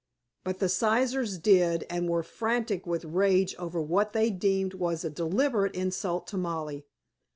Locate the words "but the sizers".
0.43-1.37